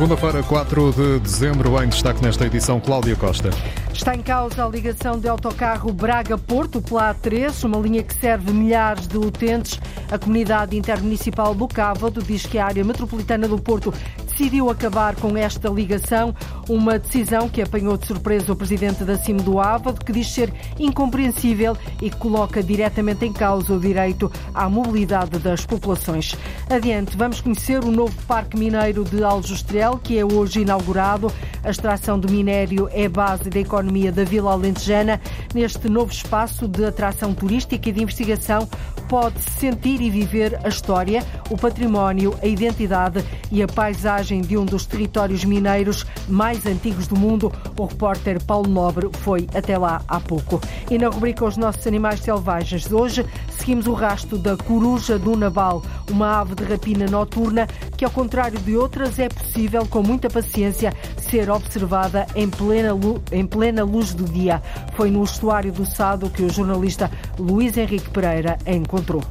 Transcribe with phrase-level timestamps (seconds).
[0.00, 3.50] Segunda-feira, 4 de dezembro, em destaque nesta edição, Cláudia Costa.
[3.92, 9.06] Está em causa a ligação de autocarro Braga-Porto pela A3, uma linha que serve milhares
[9.06, 9.78] de utentes.
[10.10, 13.92] A comunidade intermunicipal do Cávado diz que a área metropolitana do Porto
[14.40, 16.34] decidiu acabar com esta ligação,
[16.66, 20.50] uma decisão que apanhou de surpresa o presidente da CIM do Ávado, que diz ser
[20.78, 26.34] incompreensível e que coloca diretamente em causa o direito à mobilidade das populações.
[26.70, 31.30] Adiante, vamos conhecer o novo Parque Mineiro de Aljustrel, que é hoje inaugurado.
[31.62, 35.20] A extração do minério é base da economia da Vila Alentejana.
[35.54, 38.66] Neste novo espaço de atração turística e de investigação,
[39.10, 44.64] pode-se sentir e viver a história, o património, a identidade e a paisagem de um
[44.64, 47.52] dos territórios mineiros mais antigos do mundo.
[47.76, 50.60] O repórter Paulo Nobre foi até lá há pouco.
[50.90, 53.26] E na rubrica Os Nossos Animais Selvagens de hoje,
[53.58, 58.58] seguimos o rastro da coruja do Naval, uma ave de rapina noturna que, ao contrário
[58.60, 62.90] de outras, é possível, com muita paciência, ser observada em plena,
[63.32, 64.62] em plena luz do dia.
[64.94, 69.22] Foi no estuário do Sado que o jornalista Luís Henrique Pereira encontrou.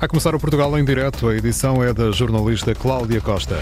[0.00, 3.56] A começar o Portugal em direto, a edição é da jornalista Cláudia Costa.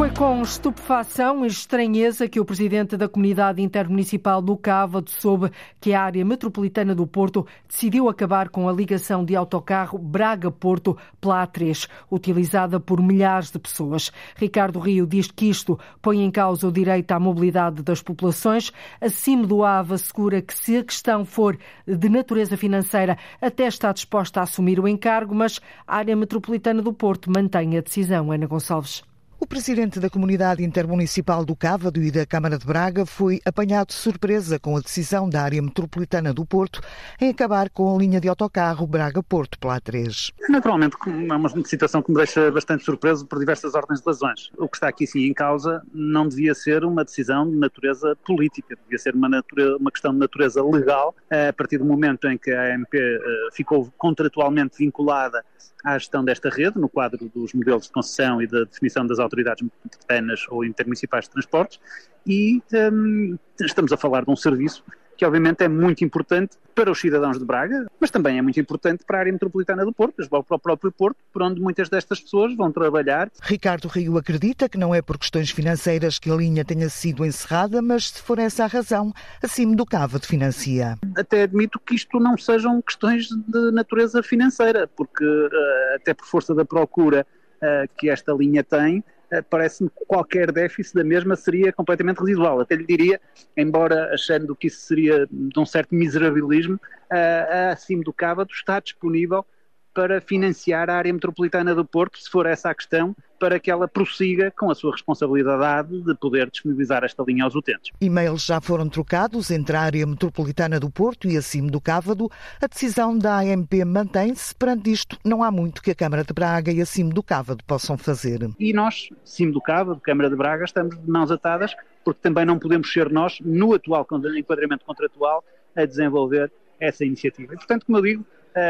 [0.00, 5.92] Foi com estupefação e estranheza que o presidente da comunidade intermunicipal do Cávado soube que
[5.92, 11.86] a área metropolitana do Porto decidiu acabar com a ligação de autocarro Braga-Porto pela A3,
[12.10, 14.10] utilizada por milhares de pessoas.
[14.36, 18.72] Ricardo Rio diz que isto põe em causa o direito à mobilidade das populações.
[19.02, 24.40] Acima do AVE assegura que se a questão for de natureza financeira, até está disposta
[24.40, 28.32] a assumir o encargo, mas a área metropolitana do Porto mantém a decisão.
[28.32, 29.09] Ana Gonçalves.
[29.42, 33.94] O presidente da Comunidade Intermunicipal do Cávado e da Câmara de Braga foi apanhado de
[33.94, 36.82] surpresa com a decisão da área metropolitana do Porto
[37.18, 40.34] em acabar com a linha de autocarro Braga-Porto pela A3.
[40.46, 44.50] Naturalmente, é uma situação que me deixa bastante surpreso por diversas ordens de razões.
[44.58, 48.76] O que está aqui sim em causa não devia ser uma decisão de natureza política,
[48.82, 52.50] devia ser uma, natureza, uma questão de natureza legal, a partir do momento em que
[52.50, 53.18] a AMP eh,
[53.54, 55.42] ficou contratualmente vinculada
[55.84, 59.62] à gestão desta rede, no quadro dos modelos de concessão e da definição das autoridades
[59.62, 61.80] metropolitanas ou intermunicipais de transportes,
[62.26, 62.62] e
[62.92, 64.84] um, estamos a falar de um serviço
[65.20, 69.04] que obviamente é muito importante para os cidadãos de Braga, mas também é muito importante
[69.04, 72.56] para a área metropolitana do Porto, para o próprio Porto, por onde muitas destas pessoas
[72.56, 73.30] vão trabalhar.
[73.42, 77.82] Ricardo Rio acredita que não é por questões financeiras que a linha tenha sido encerrada,
[77.82, 80.96] mas se for essa a razão, acima do cavo de financia.
[81.14, 86.54] Até admito que isto não sejam questões de natureza financeira, porque eh, até por força
[86.54, 87.26] da procura
[87.60, 89.04] eh, que esta linha tem,
[89.48, 92.60] parece-me que qualquer déficit da mesma seria completamente residual.
[92.60, 93.20] Até lhe diria,
[93.56, 96.80] embora achando que isso seria de um certo miserabilismo,
[97.10, 99.44] a acima do Cávado está disponível
[99.92, 103.88] para financiar a área metropolitana do Porto, se for essa a questão, para que ela
[103.88, 107.90] prossiga com a sua responsabilidade de poder disponibilizar esta linha aos utentes.
[108.00, 112.30] E-mails já foram trocados entre a área metropolitana do Porto e a CIM do Cávado.
[112.60, 114.54] A decisão da AMP mantém-se.
[114.54, 117.64] Perante isto, não há muito que a Câmara de Braga e a CIM do Cávado
[117.64, 118.50] possam fazer.
[118.58, 121.74] E nós, CIM do Cávado, Câmara de Braga, estamos de mãos atadas,
[122.04, 124.06] porque também não podemos ser nós, no atual
[124.36, 125.42] enquadramento contratual,
[125.74, 127.54] a desenvolver essa iniciativa.
[127.54, 128.26] E, portanto, como eu digo,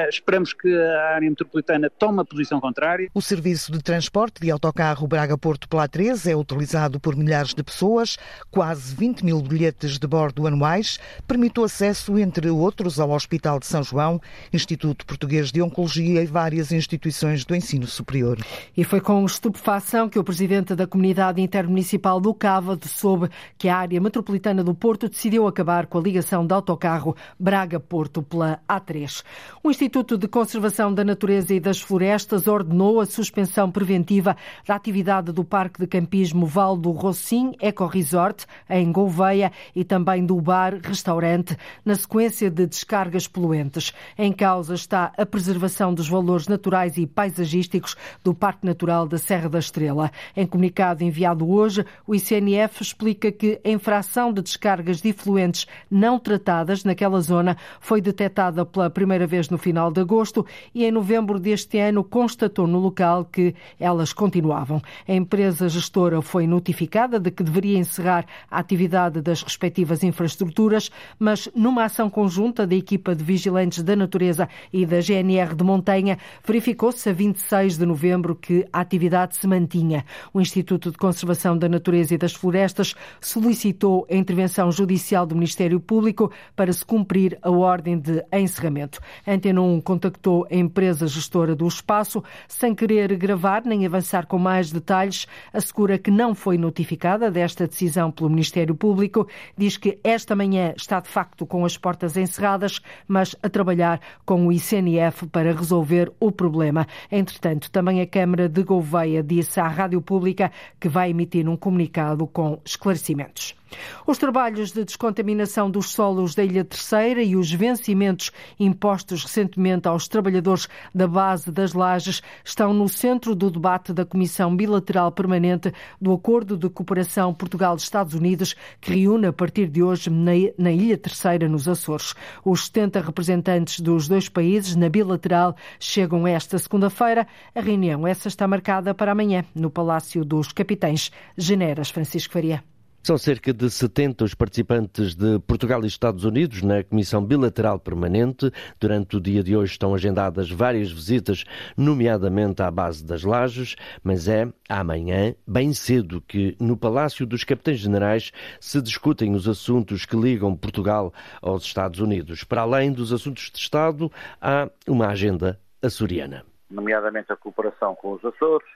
[0.09, 3.09] esperamos que a área metropolitana tome a posição contrária.
[3.15, 8.17] O serviço de transporte de autocarro Braga-Porto pela 13 é utilizado por milhares de pessoas,
[8.51, 13.67] quase 20 mil bilhetes de bordo anuais, permite o acesso, entre outros, ao Hospital de
[13.67, 14.21] São João,
[14.53, 18.39] Instituto Português de Oncologia e várias instituições do ensino superior.
[18.77, 23.77] E foi com estupefação que o presidente da Comunidade Intermunicipal do Cávado soube que a
[23.77, 29.23] área metropolitana do Porto decidiu acabar com a ligação de autocarro Braga-Porto pela A3.
[29.71, 34.37] O Instituto de Conservação da Natureza e das Florestas ordenou a suspensão preventiva
[34.67, 40.27] da atividade do Parque de Campismo Val do Rocim Eco Resort, em Gouveia, e também
[40.27, 43.93] do bar-restaurante, na sequência de descargas poluentes.
[44.19, 49.49] Em causa está a preservação dos valores naturais e paisagísticos do Parque Natural da Serra
[49.49, 50.11] da Estrela.
[50.37, 56.19] Em comunicado enviado hoje, o ICNF explica que a infração de descargas de efluentes não
[56.19, 61.39] tratadas naquela zona foi detectada pela primeira vez no final de agosto e em novembro
[61.39, 64.83] deste ano constatou no local que elas continuavam.
[65.07, 71.49] A empresa gestora foi notificada de que deveria encerrar a atividade das respectivas infraestruturas, mas
[71.55, 77.09] numa ação conjunta da equipa de vigilantes da natureza e da GNR de Montanha, verificou-se
[77.09, 80.05] a 26 de novembro que a atividade se mantinha.
[80.33, 85.81] O Instituto de Conservação da Natureza e das Florestas solicitou a intervenção judicial do Ministério
[85.81, 89.01] Público para se cumprir a ordem de encerramento.
[89.27, 94.39] Ante Antena 1 contactou a empresa gestora do espaço sem querer gravar nem avançar com
[94.39, 95.27] mais detalhes.
[95.53, 99.27] Assegura que não foi notificada desta decisão pelo Ministério Público.
[99.59, 104.47] Diz que esta manhã está de facto com as portas encerradas, mas a trabalhar com
[104.47, 106.87] o ICNF para resolver o problema.
[107.11, 112.25] Entretanto, também a Câmara de Gouveia disse à Rádio Pública que vai emitir um comunicado
[112.29, 113.60] com esclarecimentos.
[114.07, 120.09] Os trabalhos de descontaminação dos solos da Ilha Terceira e os vencimentos impostos recentemente aos
[120.09, 126.13] trabalhadores da base das lajes estão no centro do debate da Comissão Bilateral Permanente do
[126.13, 131.69] Acordo de Cooperação Portugal-Estados Unidos, que reúne a partir de hoje na Ilha Terceira, nos
[131.69, 132.15] Açores.
[132.45, 137.27] Os 70 representantes dos dois países na bilateral chegam esta segunda-feira.
[137.55, 142.70] A reunião essa está marcada para amanhã no Palácio dos Capitães Generas Francisco Faria.
[143.03, 148.53] São cerca de 70 os participantes de Portugal e Estados Unidos na Comissão Bilateral Permanente.
[148.79, 151.45] Durante o dia de hoje estão agendadas várias visitas,
[151.79, 153.75] nomeadamente à base das Lajes,
[154.05, 160.05] mas é amanhã, bem cedo, que no Palácio dos Capitães Generais se discutem os assuntos
[160.05, 161.11] que ligam Portugal
[161.41, 162.45] aos Estados Unidos.
[162.45, 166.45] Para além dos assuntos de Estado, há uma agenda açoriana.
[166.71, 168.69] Nomeadamente a cooperação com os Açores,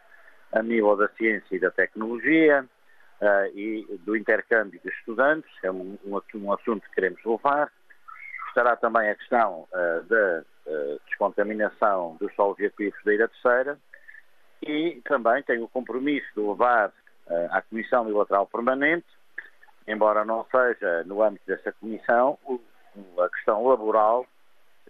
[0.51, 2.67] a nível da ciência e da tecnologia,
[3.25, 7.73] uh, e do intercâmbio de estudantes, é um, um, um, assunto que queremos levar.
[8.49, 13.79] Estará também a questão uh, da uh, descontaminação dos solos e aquíferos da Ilha Terceira
[14.63, 16.93] e também tenho o compromisso de levar
[17.51, 19.07] à Comissão Bilateral Permanente,
[19.87, 22.39] embora não seja no âmbito dessa comissão,
[23.19, 24.27] a questão laboral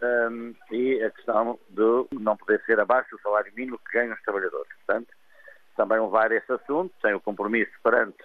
[0.02, 4.22] um, e a questão de não poder ser abaixo do salário mínimo que ganham os
[4.22, 4.70] trabalhadores.
[4.84, 5.08] Portanto,
[5.74, 8.22] também levar esse assunto, sem o compromisso perante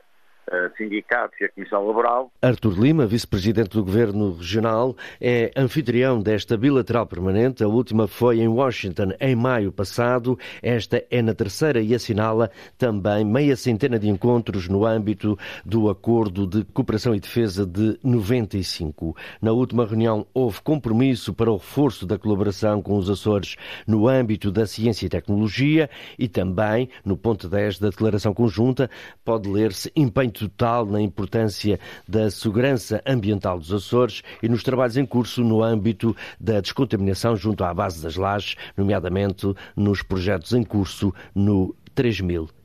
[0.78, 2.32] sindicatos e a Comissão Laboral.
[2.42, 7.64] Artur Lima, vice-presidente do Governo Regional, é anfitrião desta bilateral permanente.
[7.64, 10.38] A última foi em Washington em maio passado.
[10.62, 16.48] Esta é na terceira e assinala também meia centena de encontros no âmbito do Acordo
[16.48, 19.16] de Cooperação e Defesa de 95.
[19.42, 23.56] Na última reunião houve compromisso para o reforço da colaboração com os Açores
[23.86, 28.90] no âmbito da ciência e tecnologia e também, no ponto 10 da declaração conjunta,
[29.24, 35.06] pode ler-se empenho total na importância da segurança ambiental dos Açores e nos trabalhos em
[35.06, 41.14] curso no âmbito da descontaminação junto à base das lajes, nomeadamente nos projetos em curso
[41.36, 42.59] no 3000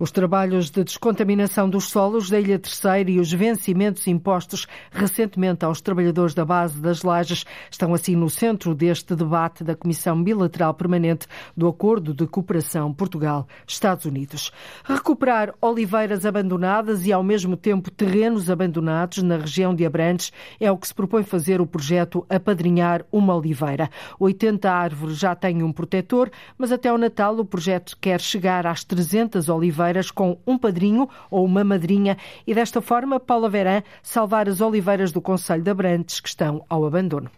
[0.00, 5.80] os trabalhos de descontaminação dos solos da Ilha Terceira e os vencimentos impostos recentemente aos
[5.80, 11.28] trabalhadores da base das lajes estão assim no centro deste debate da Comissão Bilateral Permanente
[11.56, 14.50] do Acordo de Cooperação Portugal-Estados Unidos.
[14.82, 20.76] Recuperar oliveiras abandonadas e ao mesmo tempo terrenos abandonados na região de Abrantes é o
[20.76, 23.88] que se propõe fazer o projeto Apadrinhar uma Oliveira.
[24.18, 26.28] 80 árvores já têm um protetor,
[26.58, 31.06] mas até o Natal o projeto quer chegar às 300 200 oliveiras com um padrinho
[31.30, 32.16] ou uma madrinha
[32.46, 36.86] e desta forma Paula Verã salvar as oliveiras do Conselho de Abrantes que estão ao
[36.86, 37.30] abandono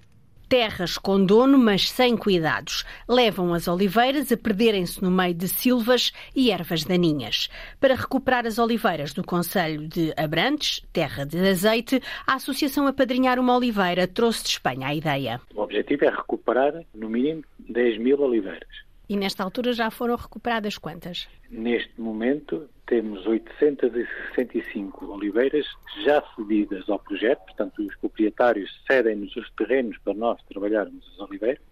[0.47, 2.85] terras com dono, mas sem cuidados.
[3.09, 7.49] Levam as oliveiras a perderem-se no meio de silvas e ervas daninhas.
[7.81, 13.57] Para recuperar as oliveiras do Conselho de Abrantes, terra de azeite, a Associação Apadrinhar uma
[13.57, 15.41] Oliveira trouxe de Espanha a ideia.
[15.57, 18.84] O objetivo é recuperar, no mínimo, 10 mil oliveiras.
[19.09, 21.29] E nesta altura já foram recuperadas quantas?
[21.51, 25.67] Neste momento temos 865 oliveiras
[26.05, 31.63] já cedidas ao projeto, portanto os proprietários cedem-nos os terrenos para nós trabalharmos as oliveiras.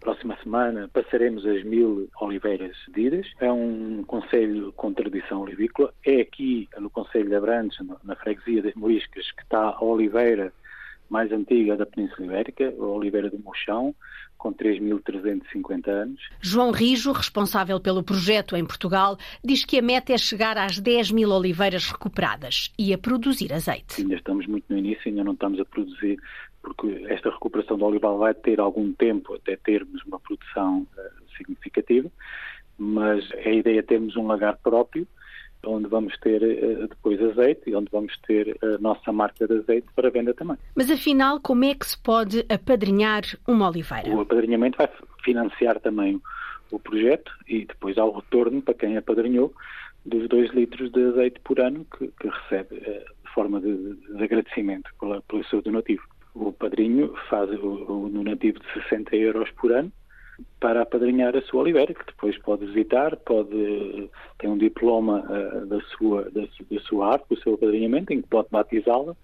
[0.00, 3.26] Próxima semana passaremos as mil oliveiras cedidas.
[3.40, 5.94] É um conselho com tradição olivícola.
[6.04, 10.52] É aqui no Conselho de Abrantes, na freguesia das Moriscas, que está a oliveira
[11.08, 13.94] mais antiga da Península Ibérica, a Oliveira do Mochão,
[14.36, 16.20] com 3.350 anos.
[16.40, 21.12] João Rijo, responsável pelo projeto em Portugal, diz que a meta é chegar às 10
[21.12, 24.02] mil oliveiras recuperadas e a produzir azeite.
[24.02, 26.18] Ainda estamos muito no início, ainda não estamos a produzir,
[26.62, 32.10] porque esta recuperação do olival vai ter algum tempo até termos uma produção uh, significativa,
[32.76, 35.06] mas a ideia é termos um lagar próprio
[35.66, 39.86] onde vamos ter uh, depois azeite e onde vamos ter a nossa marca de azeite
[39.94, 40.56] para venda também.
[40.74, 44.10] Mas afinal, como é que se pode apadrinhar uma oliveira?
[44.10, 44.88] O apadrinhamento vai
[45.24, 46.20] financiar também
[46.70, 49.52] o projeto e depois há o retorno para quem apadrinhou
[50.04, 54.22] dos 2 litros de azeite por ano que, que recebe uh, de forma de, de
[54.22, 56.02] agradecimento pela, pelo seu donativo.
[56.34, 59.92] O padrinho faz o, o donativo de 60 euros por ano
[60.60, 65.80] para apadrinhar a sua oliveira, que depois pode visitar, pode ter um diploma uh, da,
[65.96, 69.14] sua, da, da, sua árvore, do seu apadrinhamento, em que pode batizá-la,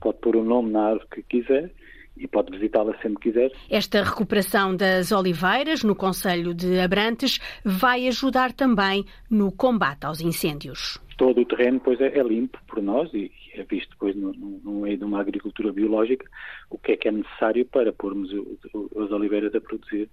[0.00, 1.70] pode pôr o nome na árvore que quiser
[2.16, 3.52] e pode visitá-la sempre quiser.
[3.70, 10.98] Esta recuperação das oliveiras no Conselho de Abrantes vai ajudar também no combate aos incêndios.
[11.18, 14.80] Todo o terreno pois, é, é limpo por nós e é visto depois no, no,
[14.80, 16.26] meio de uma agricultura biológica
[16.68, 20.10] o que é que é necessário para pormos as oliveiras a produzir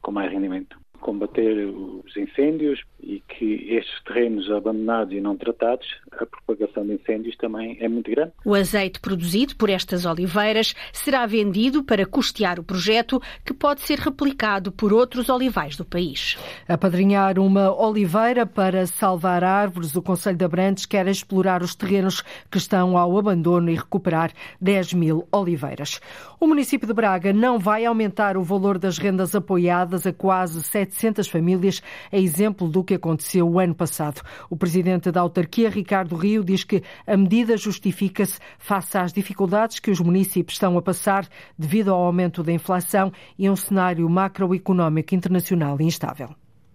[0.00, 6.24] com mais rendimento combater os incêndios e que estes terrenos abandonados e não tratados, a
[6.24, 8.32] propagação de incêndios também é muito grande.
[8.44, 13.98] O azeite produzido por estas oliveiras será vendido para custear o projeto, que pode ser
[13.98, 16.38] replicado por outros olivais do país.
[16.68, 22.58] Apadrinhar uma oliveira para salvar árvores, o Conselho de Abrantes quer explorar os terrenos que
[22.58, 26.00] estão ao abandono e recuperar 10 mil oliveiras.
[26.38, 30.91] O município de Braga não vai aumentar o valor das rendas apoiadas a quase 7
[30.92, 34.22] 700 famílias, é exemplo do que aconteceu o ano passado.
[34.48, 39.90] O presidente da autarquia, Ricardo Rio, diz que a medida justifica-se face às dificuldades que
[39.90, 41.26] os municípios estão a passar
[41.58, 46.30] devido ao aumento da inflação e um cenário macroeconómico internacional instável.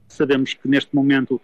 [0.07, 1.39] Sabemos que neste momento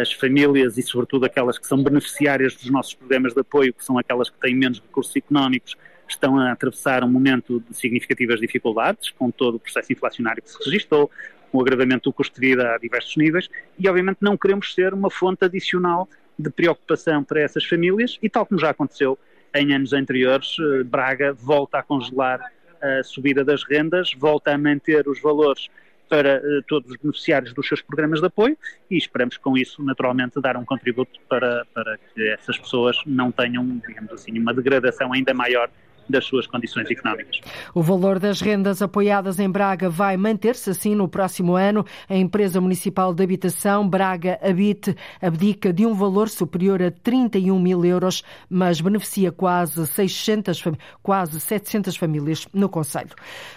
[0.00, 3.98] as famílias e, sobretudo, aquelas que são beneficiárias dos nossos programas de apoio, que são
[3.98, 5.76] aquelas que têm menos recursos económicos,
[6.08, 10.58] estão a atravessar um momento de significativas dificuldades, com todo o processo inflacionário que se
[10.64, 11.10] registrou,
[11.54, 14.92] com o agravamento do custo de vida a diversos níveis e, obviamente, não queremos ser
[14.92, 19.16] uma fonte adicional de preocupação para essas famílias e, tal como já aconteceu
[19.54, 22.40] em anos anteriores, eh, Braga volta a congelar
[22.82, 25.68] a subida das rendas, volta a manter os valores
[26.08, 28.58] para uh, todos os beneficiários dos seus programas de apoio
[28.90, 33.80] e esperamos com isso, naturalmente, dar um contributo para, para que essas pessoas não tenham,
[33.86, 35.70] digamos assim, uma degradação ainda maior
[36.08, 37.40] das suas condições económicas.
[37.74, 41.84] O valor das rendas apoiadas em Braga vai manter-se assim no próximo ano.
[42.08, 47.84] A empresa municipal de habitação Braga Habite abdica de um valor superior a 31 mil
[47.84, 50.62] euros, mas beneficia quase 600,
[51.02, 53.10] quase 700 famílias no Conselho.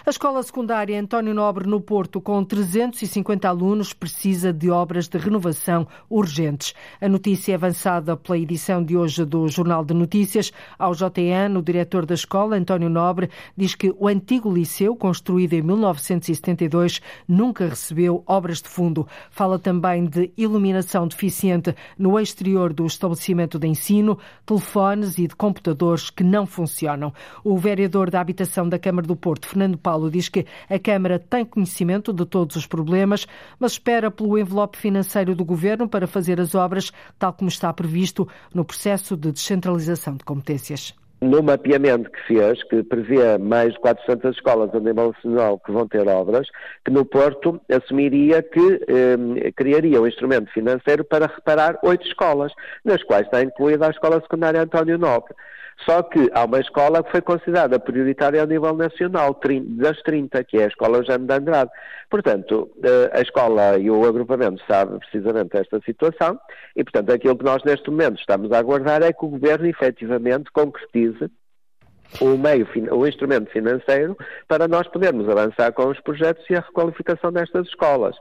[0.06, 5.86] A escola secundária António Nobre no Porto, com 350 alunos, precisa de obras de renovação
[6.08, 6.74] urgentes.
[7.00, 10.52] A notícia é avançada pela edição de hoje do Jornal de Notícias.
[10.78, 15.54] Ao JN, o diretor da escola escola, António Nobre, diz que o antigo liceu, construído
[15.54, 19.08] em 1972, nunca recebeu obras de fundo.
[19.28, 26.10] Fala também de iluminação deficiente no exterior do estabelecimento de ensino, telefones e de computadores
[26.10, 27.12] que não funcionam.
[27.42, 31.44] O vereador da Habitação da Câmara do Porto, Fernando Paulo, diz que a Câmara tem
[31.44, 33.26] conhecimento de todos os problemas,
[33.58, 38.28] mas espera pelo envelope financeiro do governo para fazer as obras, tal como está previsto
[38.54, 44.36] no processo de descentralização de competências no mapeamento que fez, que prevê mais de 400
[44.36, 46.48] escolas a nível nacional que vão ter obras,
[46.84, 52.52] que no Porto assumiria que eh, criaria um instrumento financeiro para reparar oito escolas,
[52.84, 55.34] nas quais está incluída a Escola Secundária António Nobre.
[55.84, 60.58] Só que há uma escola que foi considerada prioritária a nível nacional, das 30, que
[60.58, 61.70] é a Escola Jaime de Andrade.
[62.10, 66.38] Portanto, eh, a escola e o agrupamento sabem precisamente esta situação
[66.74, 70.50] e, portanto, aquilo que nós neste momento estamos a aguardar é que o Governo efetivamente
[70.52, 71.30] concretize
[72.20, 74.16] o meio, o instrumento financeiro
[74.48, 78.16] para nós podermos avançar com os projetos e a requalificação destas escolas.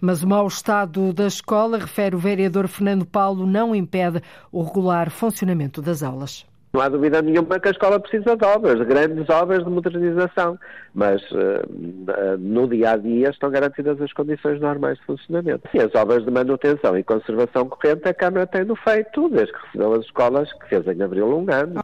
[0.00, 5.10] Mas o mau estado da escola, refere o vereador Fernando Paulo, não impede o regular
[5.10, 6.46] funcionamento das aulas.
[6.72, 10.58] Não há dúvida nenhuma que a escola precisa de obras, de grandes obras de modernização,
[10.94, 15.68] mas uh, no dia a dia estão garantidas as condições normais de funcionamento.
[15.72, 19.66] E as obras de manutenção e conservação corrente a Câmara tem no feito, desde que
[19.66, 21.82] recebeu as escolas, que fez em abril um ano.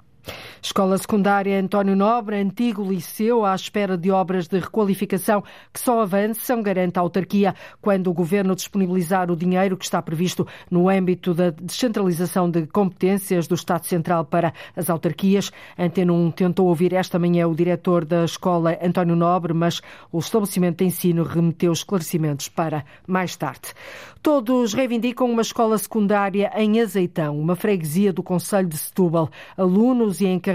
[0.64, 6.62] Escola Secundária António Nobre, antigo liceu, à espera de obras de requalificação que só avançam,
[6.62, 11.50] garante a autarquia, quando o governo disponibilizar o dinheiro que está previsto no âmbito da
[11.50, 15.52] descentralização de competências do Estado Central para as autarquias.
[15.78, 20.78] Antena 1 tentou ouvir esta manhã o diretor da escola António Nobre, mas o estabelecimento
[20.78, 23.74] de ensino remeteu esclarecimentos para mais tarde.
[24.22, 29.28] Todos reivindicam uma escola secundária em Azeitão, uma freguesia do Conselho de Setúbal.
[29.58, 30.53] Alunos e encarregados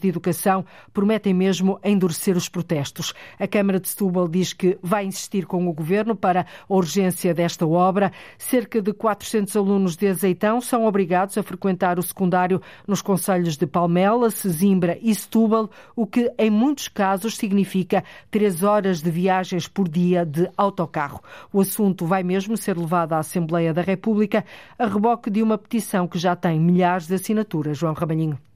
[0.00, 3.14] de educação prometem mesmo endurecer os protestos.
[3.38, 7.66] A Câmara de Setúbal diz que vai insistir com o Governo para a urgência desta
[7.66, 8.12] obra.
[8.36, 13.66] Cerca de 400 alunos de Azeitão são obrigados a frequentar o secundário nos conselhos de
[13.66, 19.88] Palmela, Sesimbra e Setúbal, o que em muitos casos significa três horas de viagens por
[19.88, 21.22] dia de autocarro.
[21.52, 24.44] O assunto vai mesmo ser levado à Assembleia da República
[24.78, 27.78] a reboque de uma petição que já tem milhares de assinaturas.
[27.78, 28.47] João Ramalhinho.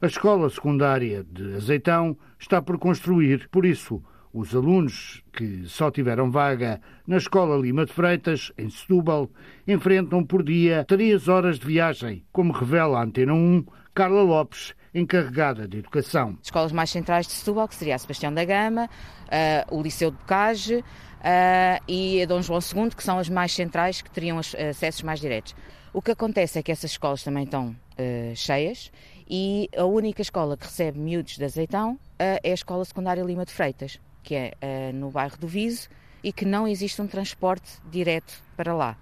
[0.00, 4.00] A escola secundária de Azeitão está por construir, por isso,
[4.32, 9.28] os alunos que só tiveram vaga na Escola Lima de Freitas, em Setúbal,
[9.66, 15.66] enfrentam por dia três horas de viagem, como revela a Antena 1, Carla Lopes, encarregada
[15.66, 16.38] de educação.
[16.44, 20.16] Escolas mais centrais de Setúbal, que seria a Sebastião da Gama, uh, o Liceu de
[20.18, 20.84] Bocage uh,
[21.88, 25.56] e a Dom João II, que são as mais centrais, que teriam acessos mais diretos.
[25.92, 28.92] O que acontece é que essas escolas também estão uh, cheias
[29.28, 33.52] e a única escola que recebe miúdos de azeitão é a Escola Secundária Lima de
[33.52, 35.88] Freitas, que é no bairro do Viso
[36.22, 38.96] e que não existe um transporte direto para lá.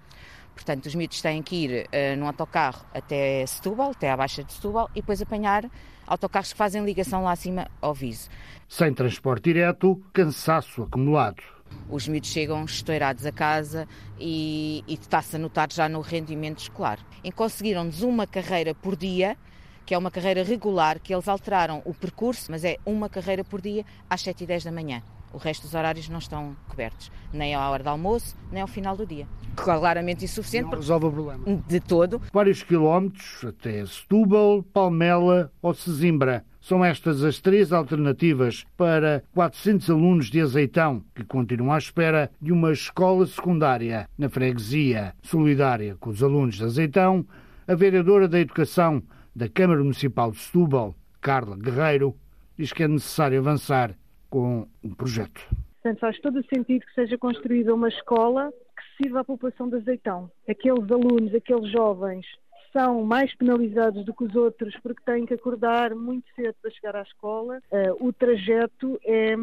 [0.53, 4.51] Portanto, os miúdos têm que ir uh, num autocarro até Setúbal, até à Baixa de
[4.51, 5.69] Setúbal, e depois apanhar
[6.05, 8.27] autocarros que fazem ligação lá acima ao Viso.
[8.67, 11.43] Sem transporte direto, cansaço acumulado.
[11.89, 13.87] Os miúdos chegam estourados a casa
[14.19, 16.99] e, e está-se a notar já no rendimento escolar.
[17.23, 19.37] E conseguiram-nos uma carreira por dia,
[19.87, 23.61] que é uma carreira regular, que eles alteraram o percurso, mas é uma carreira por
[23.61, 25.01] dia às 7 e 10 da manhã.
[25.31, 28.97] O resto dos horários não estão cobertos, nem à hora do almoço, nem ao final
[28.97, 29.25] do dia.
[29.55, 30.69] Claramente insuficiente.
[30.69, 31.63] Não resolve o problema.
[31.65, 32.21] De todo.
[32.33, 36.43] Vários quilómetros até Setúbal, Palmela ou Sesimbra.
[36.59, 42.51] São estas as três alternativas para 400 alunos de azeitão que continuam à espera de
[42.51, 45.13] uma escola secundária na freguesia.
[45.23, 47.25] Solidária com os alunos de azeitão,
[47.65, 49.01] a vereadora da Educação
[49.37, 52.15] da Câmara Municipal de Setúbal, Carla Guerreiro,
[52.57, 53.95] diz que é necessário avançar
[54.31, 55.47] com um projeto.
[55.75, 59.75] Portanto, faz todo o sentido que seja construída uma escola que sirva à população de
[59.75, 60.31] Azeitão.
[60.49, 62.25] Aqueles alunos, aqueles jovens
[62.73, 66.95] são mais penalizados do que os outros porque têm que acordar muito cedo para chegar
[66.95, 67.59] à escola.
[67.71, 69.35] Uh, o trajeto é,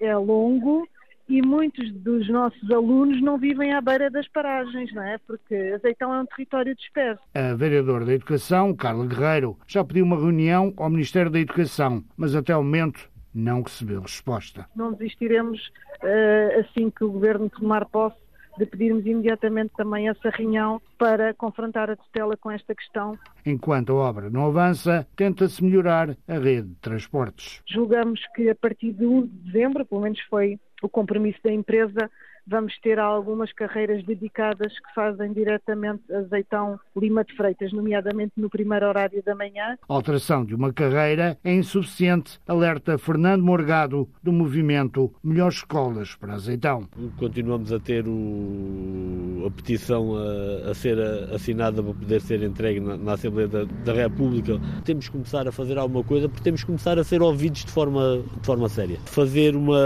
[0.00, 0.88] é longo
[1.28, 5.18] e muitos dos nossos alunos não vivem à beira das paragens, não é?
[5.18, 7.22] Porque Azeitão é um território disperso.
[7.34, 12.34] A vereadora da Educação, Carla Guerreiro, já pediu uma reunião ao Ministério da Educação, mas
[12.34, 14.66] até o momento não recebeu resposta.
[14.74, 15.70] Não desistiremos
[16.02, 18.16] uh, assim que o Governo tomar posse
[18.58, 23.18] de pedirmos imediatamente também essa reunião para confrontar a tutela com esta questão.
[23.46, 27.62] Enquanto a obra não avança, tenta-se melhorar a rede de transportes.
[27.66, 32.10] Julgamos que a partir de 1 de dezembro, pelo menos foi o compromisso da empresa,
[32.48, 38.86] vamos ter algumas carreiras dedicadas que fazem diretamente azeitão Lima de Freitas, nomeadamente no primeiro
[38.86, 39.76] horário da manhã.
[39.88, 46.34] A alteração de uma carreira é insuficiente, alerta Fernando Morgado, do movimento Melhores Escolas para
[46.34, 46.88] Azeitão.
[47.18, 49.44] Continuamos a ter o...
[49.46, 50.98] a petição a, a, ser
[51.32, 54.58] assinada para poder ser entregue na, na Assembleia da, da, República.
[54.84, 57.70] Temos que começar a fazer alguma coisa porque temos que começar a ser ouvidos de
[57.70, 58.98] forma, de forma séria.
[59.04, 59.78] Fazer uma,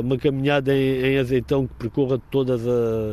[0.00, 2.62] uma caminhada em, em Azeitão que percorra todas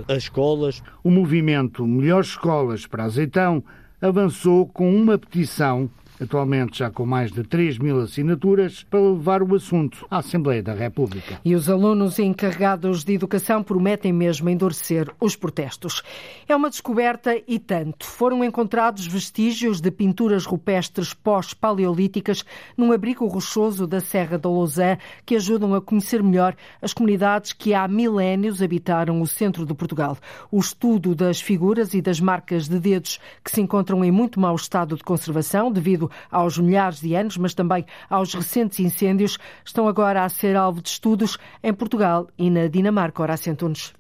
[0.08, 0.82] as escolas.
[1.04, 3.64] O movimento Melhores Escolas para Azeitão
[4.02, 5.90] avançou com uma petição
[6.22, 10.74] atualmente já com mais de 3 mil assinaturas, para levar o assunto à Assembleia da
[10.74, 11.40] República.
[11.44, 16.04] E os alunos encarregados de educação prometem mesmo endurecer os protestos.
[16.48, 18.06] É uma descoberta e tanto.
[18.06, 22.46] Foram encontrados vestígios de pinturas rupestres pós-paleolíticas
[22.78, 27.74] num abrigo rochoso da Serra da Lousã que ajudam a conhecer melhor as comunidades que
[27.74, 30.18] há milénios habitaram o centro de Portugal.
[30.52, 34.56] O estudo das figuras e das marcas de dedos que se encontram em muito mau
[34.56, 40.24] estado de conservação devido aos milhares de anos, mas também aos recentes incêndios, estão agora
[40.24, 43.22] a ser alvo de estudos em Portugal e na Dinamarca.
[43.24, 43.94] Ora, Antunes.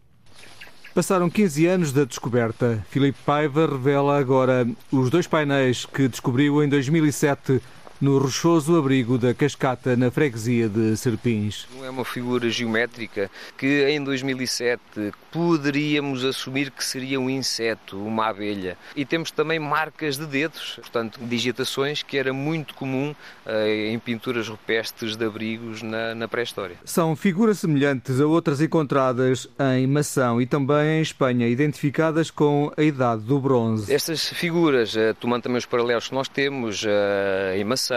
[0.93, 2.85] Passaram 15 anos da descoberta.
[2.89, 7.61] Filipe Paiva revela agora os dois painéis que descobriu em 2007
[8.01, 11.67] no rochoso abrigo da Cascata, na freguesia de Serpins.
[11.83, 14.81] É uma figura geométrica que em 2007
[15.31, 18.75] poderíamos assumir que seria um inseto, uma abelha.
[18.95, 24.47] E temos também marcas de dedos, portanto, digitações que era muito comum eh, em pinturas
[24.47, 26.77] rupestres de abrigos na, na pré-história.
[26.83, 32.81] São figuras semelhantes a outras encontradas em Mação e também em Espanha, identificadas com a
[32.81, 33.93] idade do bronze.
[33.93, 37.90] Estas figuras, eh, tomando também os paralelos que nós temos eh, em Mação,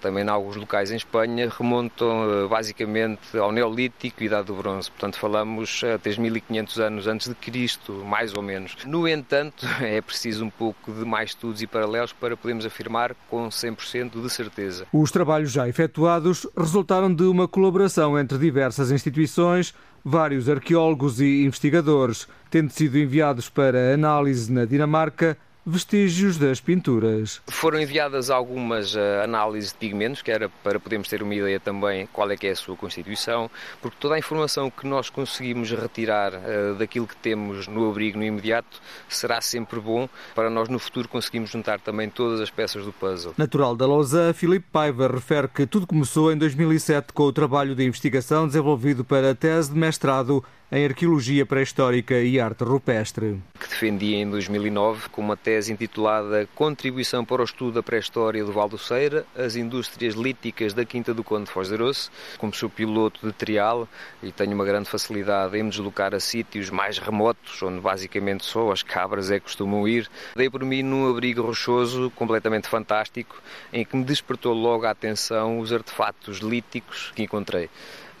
[0.00, 4.90] também em alguns locais em Espanha, remontam eh, basicamente ao Neolítico e Idade do Bronze.
[4.90, 8.76] Portanto, falamos a 3.500 anos antes de Cristo, mais ou menos.
[8.84, 13.48] No entanto, é preciso um pouco de mais estudos e paralelos para podermos afirmar com
[13.48, 14.86] 100% de certeza.
[14.92, 22.26] Os trabalhos já efetuados resultaram de uma colaboração entre diversas instituições, vários arqueólogos e investigadores,
[22.50, 27.40] tendo sido enviados para análise na Dinamarca vestígios das pinturas.
[27.48, 32.06] Foram enviadas algumas uh, análises de pigmentos, que era para podermos ter uma ideia também
[32.12, 36.32] qual é que é a sua constituição, porque toda a informação que nós conseguimos retirar
[36.34, 41.08] uh, daquilo que temos no abrigo no imediato será sempre bom para nós no futuro
[41.08, 43.34] conseguirmos juntar também todas as peças do puzzle.
[43.36, 47.84] Natural da Lousa, Filipe Paiva refere que tudo começou em 2007 com o trabalho de
[47.84, 53.42] investigação desenvolvido para a tese de mestrado em arqueologia pré-histórica e arte rupestre.
[53.58, 58.52] Que defendia em 2009 com uma tese intitulada Contribuição para o estudo da pré-história do
[58.52, 62.08] Val do Ceira, as indústrias líticas da Quinta do Conde de Foz de Aroce.
[62.38, 63.88] Como sou piloto de trial
[64.22, 68.70] e tenho uma grande facilidade em me deslocar a sítios mais remotos, onde basicamente só
[68.70, 73.84] as cabras é que costumam ir, dei por mim num abrigo rochoso completamente fantástico, em
[73.84, 77.68] que me despertou logo a atenção os artefatos líticos que encontrei.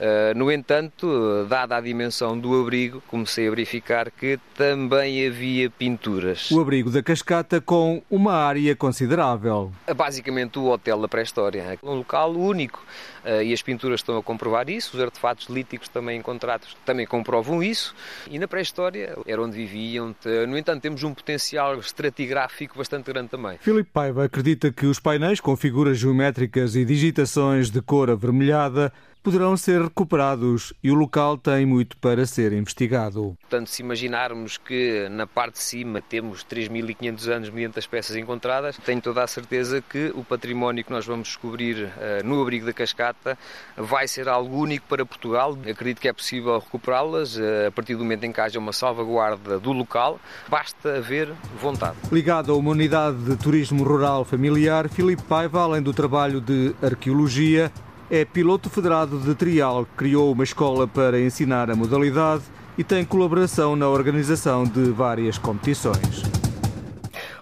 [0.00, 6.50] Uh, no entanto, dada a dimensão do abrigo, comecei a verificar que também havia pinturas.
[6.50, 9.70] O abrigo da Cascata com uma área considerável.
[9.94, 12.82] Basicamente o hotel da pré-história, um local único.
[13.22, 17.62] Uh, e as pinturas estão a comprovar isso, os artefatos líticos também encontrados também comprovam
[17.62, 17.94] isso.
[18.30, 20.16] E na pré-história era onde viviam.
[20.48, 23.58] No entanto, temos um potencial estratigráfico bastante grande também.
[23.58, 28.90] Filipe Paiva acredita que os painéis com figuras geométricas e digitações de cor avermelhada
[29.22, 33.36] poderão ser recuperados e o local tem muito para ser investigado.
[33.40, 38.76] Portanto, se imaginarmos que na parte de cima temos 3.500 anos mediante as peças encontradas,
[38.78, 42.72] tenho toda a certeza que o património que nós vamos descobrir uh, no abrigo da
[42.72, 43.38] cascata
[43.76, 45.56] vai ser algo único para Portugal.
[45.70, 49.58] Acredito que é possível recuperá-las uh, a partir do momento em que haja uma salvaguarda
[49.58, 51.96] do local, basta haver vontade.
[52.10, 57.70] Ligado a uma unidade de turismo rural familiar, Filipe Paiva, além do trabalho de arqueologia,
[58.10, 62.42] é piloto federado de trial, criou uma escola para ensinar a modalidade
[62.76, 66.24] e tem colaboração na organização de várias competições.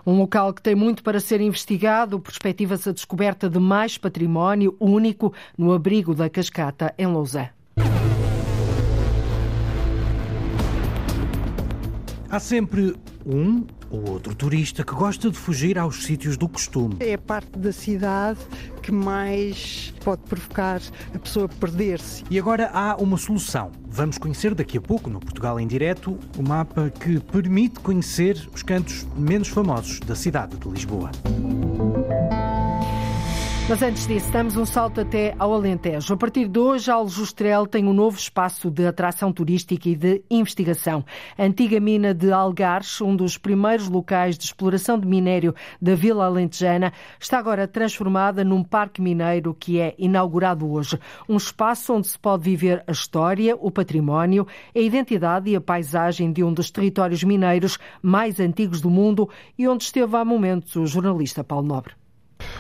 [0.07, 5.33] Um local que tem muito para ser investigado, perspectiva-se a descoberta de mais património único
[5.57, 7.51] no abrigo da Cascata, em Lausanne.
[12.31, 16.97] Há sempre um ou outro turista que gosta de fugir aos sítios do costume.
[17.01, 18.39] É a parte da cidade
[18.83, 20.81] que mais pode provocar
[21.15, 22.25] a pessoa a perder-se.
[22.31, 23.71] E agora há uma solução.
[23.87, 28.63] Vamos conhecer daqui a pouco, no Portugal em Direto, o mapa que permite conhecer os
[28.63, 31.11] cantos menos famosos da cidade de Lisboa.
[33.69, 36.15] Mas antes disso, damos um salto até ao Alentejo.
[36.15, 41.05] A partir de hoje, Aljustrel tem um novo espaço de atração turística e de investigação.
[41.37, 46.25] A antiga mina de Algares, um dos primeiros locais de exploração de minério da Vila
[46.25, 50.99] Alentejana, está agora transformada num parque mineiro que é inaugurado hoje.
[51.29, 56.33] Um espaço onde se pode viver a história, o património, a identidade e a paisagem
[56.33, 59.29] de um dos territórios mineiros mais antigos do mundo
[59.59, 62.08] e onde esteve há momentos o jornalista Paulo Nobre.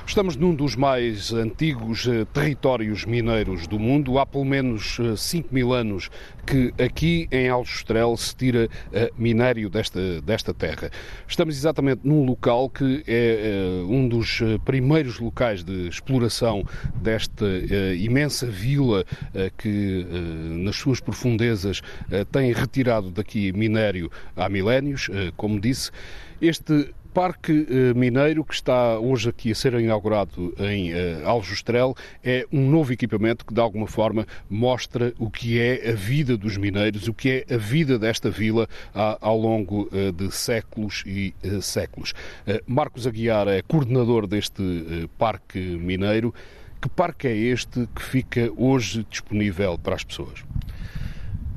[0.09, 4.18] Estamos num dos mais antigos eh, territórios mineiros do mundo.
[4.18, 6.09] Há pelo menos 5 eh, mil anos
[6.47, 10.90] que aqui em Aljustrel se tira eh, minério desta, desta terra.
[11.29, 17.47] Estamos exatamente num local que é um dos primeiros locais de exploração desta
[17.99, 19.05] imensa vila
[19.59, 20.07] que,
[20.64, 21.83] nas suas profundezas,
[22.33, 25.90] tem retirado daqui minério há milénios, como disse.
[26.40, 32.47] Este Parque eh, Mineiro, que está hoje aqui a ser inaugurado em eh, Aljustrel, é
[32.53, 37.09] um novo equipamento que, de alguma forma, mostra o que é a vida dos mineiros,
[37.09, 42.14] o que é a vida desta vila ao longo eh, de séculos e séculos.
[42.66, 46.35] Marcos Aguiar é coordenador deste Parque Mineiro.
[46.81, 50.44] Que parque é este que fica hoje disponível para as pessoas?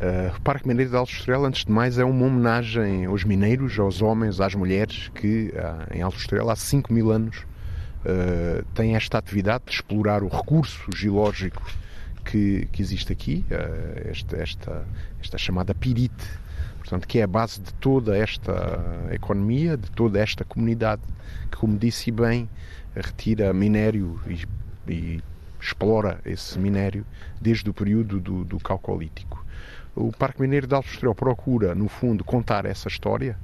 [0.02, 3.78] Uh, o Parque Mineiro de Alto Estrela, antes de mais, é uma homenagem aos mineiros,
[3.78, 8.96] aos homens, às mulheres que uh, em Alto Estrela há 5 mil anos uh, têm
[8.96, 11.62] esta atividade de explorar o recurso geológico
[12.26, 14.88] que, que existe aqui, uh, esta, esta,
[15.22, 16.28] esta chamada pirite,
[16.80, 18.80] portanto, que é a base de toda esta
[19.12, 21.04] economia, de toda esta comunidade,
[21.52, 22.50] que, como disse bem,
[22.96, 25.24] retira minério e, e
[25.62, 27.06] explora esse minério
[27.39, 29.41] desde o período do, do Calcolítico
[29.95, 33.38] o Parque Mineiro de Alto procura, no fundo, contar essa história,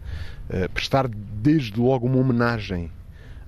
[0.49, 2.91] uh, prestar desde logo uma homenagem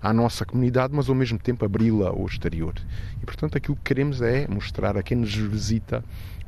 [0.01, 2.73] à nossa comunidade, mas ao mesmo tempo abri-la ao exterior.
[3.21, 6.03] E, portanto, aquilo que queremos é mostrar a quem nos visita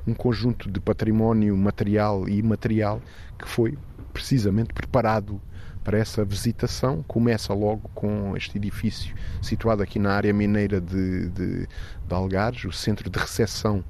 [0.05, 3.01] um conjunto de património material e imaterial
[3.37, 3.77] que foi
[4.11, 5.41] precisamente preparado
[5.83, 7.03] para essa visitação.
[7.07, 11.67] Começa logo com este edifício situado aqui na área mineira de, de, de
[12.13, 13.83] Algares, o centro de recepção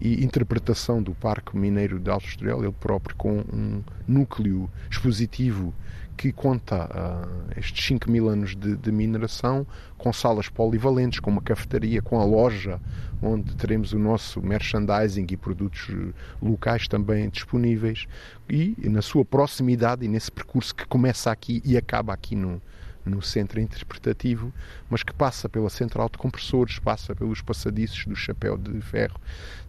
[0.00, 5.74] e interpretação do Parque Mineiro de Alto Estoril, ele próprio com um núcleo expositivo
[6.18, 9.64] que conta uh, estes 5 mil anos de, de, mineração,
[9.96, 12.80] com salas polivalentes, com uma cafetaria, com a loja,
[13.22, 15.94] onde teremos o nosso merchandising e produtos
[16.42, 18.08] locais também disponíveis,
[18.50, 22.60] e, e na sua proximidade e nesse percurso que começa aqui e acaba aqui no,
[23.04, 24.52] no centro interpretativo,
[24.90, 29.20] mas que passa pela central de compressores, passa pelos passadiços do chapéu de ferro.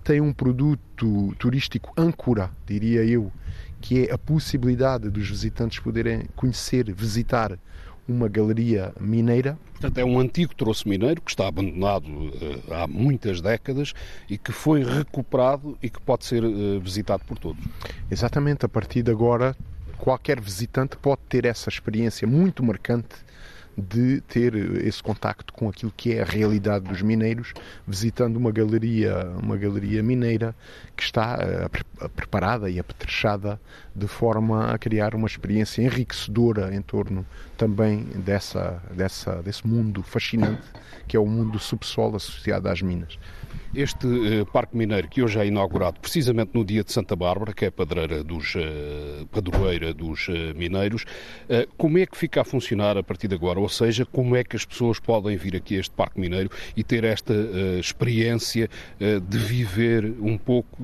[0.04, 3.32] Tem um produto turístico âncora, diria eu,
[3.82, 7.58] que é a possibilidade dos visitantes poderem conhecer, visitar
[8.08, 9.58] uma galeria mineira.
[9.74, 13.94] Portanto, é um antigo troço mineiro que está abandonado uh, há muitas décadas
[14.28, 17.64] e que foi recuperado e que pode ser uh, visitado por todos.
[18.10, 19.56] Exatamente, a partir de agora,
[19.98, 23.16] qualquer visitante pode ter essa experiência muito marcante
[23.80, 27.54] de ter esse contacto com aquilo que é a realidade dos mineiros,
[27.88, 30.56] visitando uma galeria, uma galeria mineira
[30.96, 33.60] que está uh, preparada e apetrechada
[33.96, 37.26] de forma a criar uma experiência enriquecedora em torno
[37.58, 40.68] também dessa, dessa, desse mundo fascinante
[41.10, 43.18] que é o mundo do subsolo associado às minas.
[43.74, 47.66] Este uh, Parque Mineiro, que hoje é inaugurado precisamente no dia de Santa Bárbara, que
[47.66, 51.06] é padroeira dos, uh, padroeira dos uh, mineiros,
[51.78, 53.60] como é que fica a funcionar a partir de agora?
[53.60, 56.84] Ou seja, como é que as pessoas podem vir aqui a este Parque Mineiro e
[56.84, 57.34] ter esta
[57.80, 60.78] experiência de viver um pouco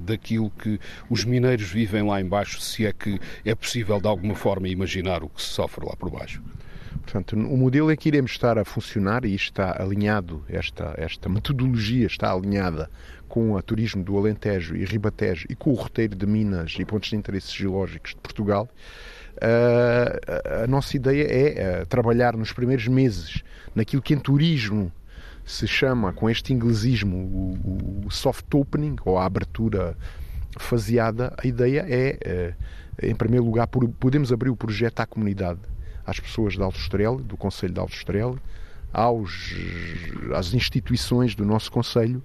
[0.00, 4.68] daquilo que os mineiros vivem lá embaixo, se é que é possível de alguma forma
[4.68, 6.42] imaginar o que se sofre lá por baixo?
[7.02, 12.06] Portanto, o modelo em que iremos estar a funcionar, e está alinhado, esta, esta metodologia
[12.06, 12.88] está alinhada
[13.28, 17.10] com o turismo do Alentejo e Ribatejo e com o roteiro de Minas e pontos
[17.10, 18.68] de interesse geológicos de Portugal,
[19.36, 23.42] uh, a nossa ideia é uh, trabalhar nos primeiros meses
[23.74, 24.92] naquilo que em turismo
[25.44, 27.58] se chama, com este inglesismo,
[28.04, 29.96] o, soft opening, ou a abertura
[30.58, 31.32] faseada.
[31.42, 35.60] A ideia é, uh, em primeiro lugar, podemos abrir o projeto à comunidade
[36.10, 38.36] às pessoas de Aljustrel, do Conselho de Aljustrel,
[38.92, 39.54] aos,
[40.34, 42.22] às instituições do nosso Conselho.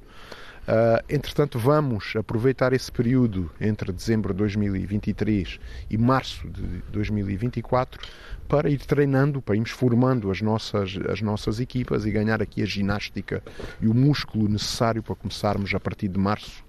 [0.68, 5.60] Uh, entretanto, vamos aproveitar esse período entre dezembro de 2023
[5.92, 8.02] e março de 2024
[8.48, 12.66] para ir treinando, para irmos formando as nossas, as nossas equipas e ganhar aqui a
[12.66, 13.44] ginástica
[13.80, 16.65] e o músculo necessário para começarmos a partir de março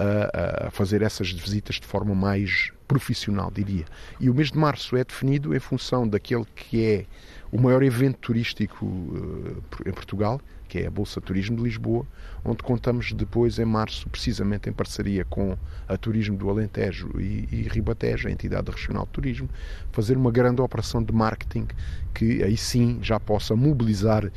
[0.00, 3.84] a, a fazer essas visitas de forma mais profissional, diria.
[4.18, 7.06] E o mês de março é definido em função daquele que é
[7.52, 12.06] o maior evento turístico uh, em Portugal, que é a Bolsa Turismo de Lisboa,
[12.44, 15.56] onde contamos depois em março, precisamente em parceria com
[15.88, 19.48] a Turismo do Alentejo e, e Ribatejo, a entidade regional de turismo,
[19.90, 21.66] fazer uma grande operação de marketing
[22.14, 24.30] que aí sim já possa mobilizar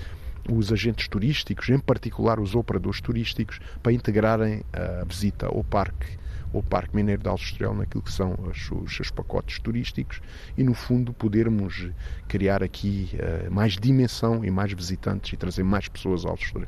[0.49, 6.61] os agentes turísticos, em particular os operadores turísticos, para integrarem a visita ao parque ao
[6.61, 10.21] Parque Mineiro de Aljustrel naquilo que são os, seus pacotes turísticos
[10.57, 11.89] e, no fundo, podermos
[12.27, 16.67] criar aqui uh, mais dimensão e mais visitantes e trazer mais pessoas ao Aljustrel.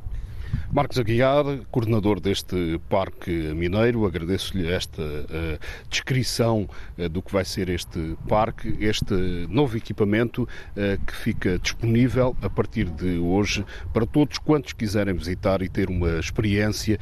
[0.71, 7.69] Marcos Aguiar, coordenador deste Parque Mineiro, agradeço-lhe esta uh, descrição uh, do que vai ser
[7.69, 9.13] este parque, este
[9.49, 15.61] novo equipamento uh, que fica disponível a partir de hoje para todos quantos quiserem visitar
[15.61, 16.99] e ter uma experiência,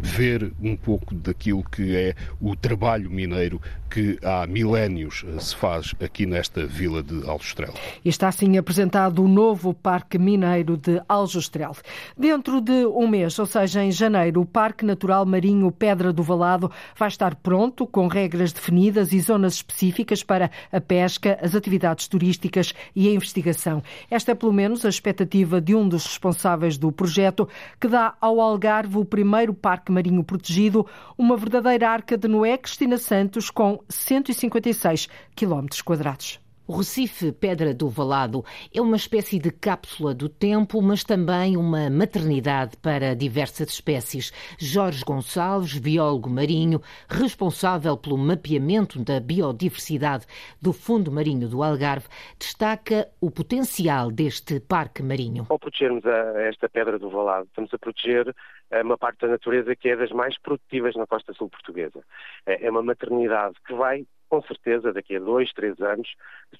[0.00, 6.26] ver um pouco daquilo que é o trabalho mineiro que há milénios se faz aqui
[6.26, 7.72] nesta vila de Aljustrel.
[8.04, 11.74] E está assim apresentado o novo Parque Mineiro de Aljustrel.
[12.16, 16.70] Dentro de um mês, ou seja, em janeiro, o Parque Natural Marinho Pedra do Valado
[16.96, 22.74] vai estar pronto, com regras definidas e zonas específicas para a pesca, as atividades turísticas
[22.94, 23.82] e a investigação.
[24.10, 27.48] Esta é, pelo menos, a expectativa de um dos responsáveis do projeto,
[27.80, 30.86] que dá ao Algarve o primeiro parque marinho protegido,
[31.16, 36.45] uma verdadeira arca de Noé, Cristina Santos, com 156 quilómetros quadrados.
[36.68, 41.88] O Recife Pedra do Valado é uma espécie de cápsula do tempo, mas também uma
[41.88, 44.32] maternidade para diversas espécies.
[44.58, 50.26] Jorge Gonçalves, biólogo marinho, responsável pelo mapeamento da biodiversidade
[50.60, 55.46] do Fundo Marinho do Algarve, destaca o potencial deste parque marinho.
[55.48, 56.04] Ao protegermos
[56.48, 58.34] esta Pedra do Valado, estamos a proteger
[58.72, 62.02] eh, uma parte da natureza que é das mais produtivas na costa sul portuguesa.
[62.44, 66.08] É, é uma maternidade que vai com certeza, daqui a dois, três anos,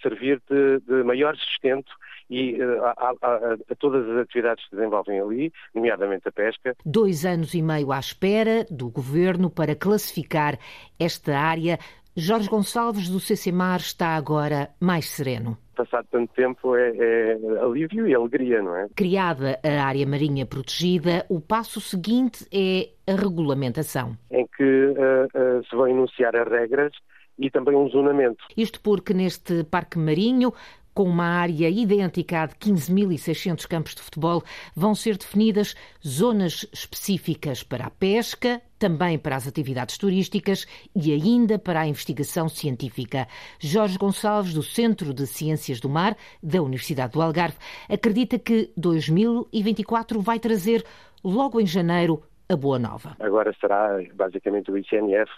[0.03, 1.93] servir de, de maior sustento
[2.29, 3.35] e uh, a, a,
[3.71, 6.75] a, todas as atividades que se desenvolvem ali, nomeadamente a pesca.
[6.85, 10.59] Dois anos e meio à espera do governo para classificar
[10.99, 11.79] esta área.
[12.17, 18.15] Jorge Gonçalves do CCMAR está agora mais sereno passado tanto tempo é, é, alívio e
[18.15, 18.89] alegria, não é?
[18.97, 24.17] Criada a área marinha protegida, o passo seguinte é a regulamentação.
[24.31, 26.93] Em que uh, uh, se vão enunciar as regras
[27.39, 28.45] e também um zonamento.
[28.57, 30.53] Isto porque neste parque marinho
[30.97, 34.43] com uma área idêntica à de 15.600 campos de futebol,
[34.75, 41.59] vão ser definidas zonas específicas para a pesca, também para as atividades turísticas e ainda
[41.59, 43.29] para a investigação científica.
[43.61, 47.59] Jorge Gonçalves, do Centro de Ciências do Mar da Universidade do Algarve,
[47.91, 50.83] acredita que 2024 vai trazer,
[51.23, 53.17] logo em janeiro, a boa nova.
[53.21, 55.31] Agora será basicamente o ICNF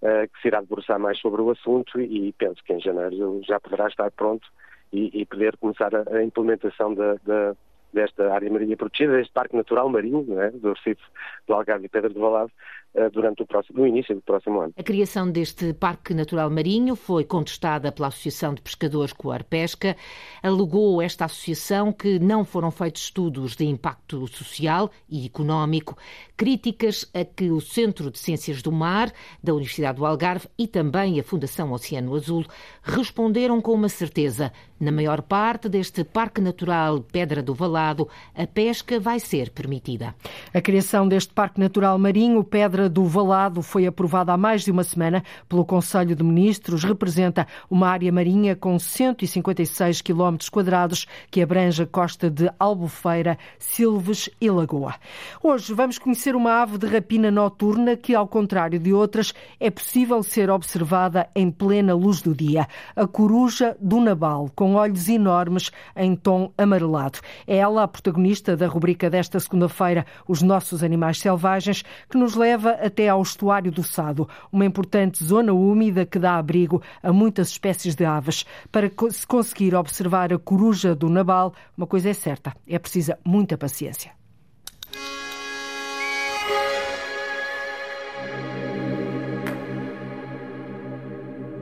[0.00, 3.86] que se irá debruçar mais sobre o assunto e penso que em janeiro já poderá
[3.86, 4.48] estar pronto
[4.92, 7.54] e, e poder começar a, a implementação da, da,
[7.92, 10.50] desta área marinha protegida, deste Parque Natural Marinho, é?
[10.50, 11.02] do Recife,
[11.46, 12.50] do Algarve e Pedra do Valado,
[12.92, 14.74] eh, durante o, próximo, início do próximo ano.
[14.76, 19.96] A criação deste Parque Natural Marinho foi contestada pela Associação de Pescadores Coar Pesca.
[20.42, 25.96] Alegou esta associação que não foram feitos estudos de impacto social e económico,
[26.36, 31.20] críticas a que o Centro de Ciências do Mar da Universidade do Algarve e também
[31.20, 32.44] a Fundação Oceano Azul
[32.82, 34.52] responderam com uma certeza.
[34.80, 40.14] Na maior parte deste Parque Natural Pedra do Valado, a pesca vai ser permitida.
[40.54, 44.70] A criação deste Parque Natural Marinho Pedra Pedra do Valado foi aprovada há mais de
[44.70, 46.84] uma semana pelo Conselho de Ministros.
[46.84, 54.30] Representa uma área marinha com 156 km quadrados que abrange a costa de Albufeira, Silves
[54.40, 54.94] e Lagoa.
[55.42, 60.22] Hoje vamos conhecer uma ave de rapina noturna que, ao contrário de outras, é possível
[60.22, 62.68] ser observada em plena luz do dia.
[62.94, 67.18] A coruja do Nabal, com olhos enormes em tom amarelado.
[67.46, 72.72] É ela a protagonista da rubrica desta segunda-feira, Os Nossos Animais Selvagens, que nos leva
[72.72, 77.94] até ao estuário do Sado, uma importante zona úmida que dá abrigo a muitas espécies
[77.94, 78.44] de aves.
[78.72, 83.56] Para se conseguir observar a coruja do Nabal, uma coisa é certa, é precisa muita
[83.56, 84.10] paciência.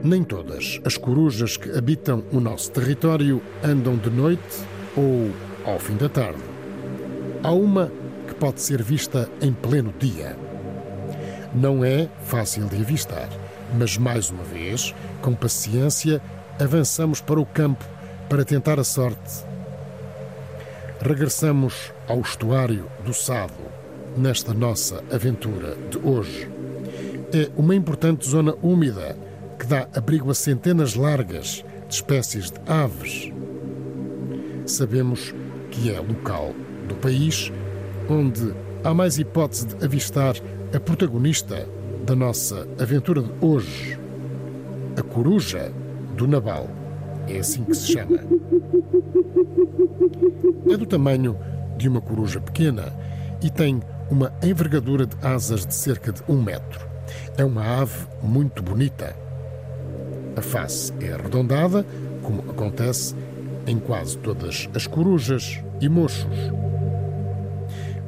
[0.01, 4.63] Nem todas as corujas que habitam o nosso território andam de noite
[4.95, 5.29] ou
[5.65, 6.41] ao fim da tarde.
[7.43, 7.91] Há uma
[8.27, 10.37] que pode ser vista em pleno dia.
[11.53, 13.29] Não é fácil de avistar,
[13.77, 16.21] mas mais uma vez, com paciência,
[16.59, 17.83] avançamos para o campo
[18.29, 19.43] para tentar a sorte.
[21.01, 23.53] Regressamos ao estuário do Sado
[24.17, 26.49] nesta nossa aventura de hoje.
[27.33, 29.17] É uma importante zona úmida
[29.57, 33.31] que dá abrigo a centenas largas de espécies de aves.
[34.65, 35.33] Sabemos
[35.79, 36.53] que é local
[36.89, 37.51] do país
[38.09, 40.35] onde há mais hipótese de avistar
[40.75, 41.65] a protagonista
[42.05, 43.97] da nossa aventura de hoje,
[44.97, 45.71] a coruja
[46.17, 46.69] do Nabal.
[47.27, 48.19] É assim que se chama.
[50.69, 51.37] É do tamanho
[51.77, 52.91] de uma coruja pequena
[53.41, 56.85] e tem uma envergadura de asas de cerca de um metro.
[57.37, 59.15] É uma ave muito bonita.
[60.35, 61.85] A face é arredondada,
[62.21, 63.15] como acontece
[63.65, 66.37] em quase todas as corujas e mochos.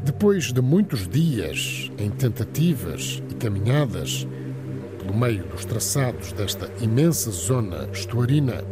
[0.03, 4.27] Depois de muitos dias em tentativas e caminhadas
[4.97, 8.63] pelo meio dos traçados desta imensa zona estuarina,